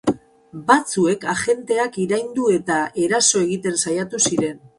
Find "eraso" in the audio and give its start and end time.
3.05-3.45